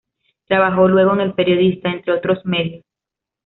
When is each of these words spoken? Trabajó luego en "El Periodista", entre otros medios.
Trabajó 0.47 0.87
luego 0.87 1.13
en 1.13 1.21
"El 1.21 1.35
Periodista", 1.35 1.91
entre 1.91 2.13
otros 2.13 2.43
medios. 2.43 2.83